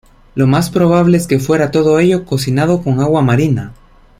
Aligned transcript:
Lo 0.33 0.47
más 0.47 0.71
probable 0.71 1.15
es 1.17 1.27
que 1.27 1.37
fuera 1.37 1.69
todo 1.69 1.99
ello 1.99 2.25
cocinado 2.25 2.81
con 2.81 3.01
agua 3.01 3.21
marina. 3.21 3.71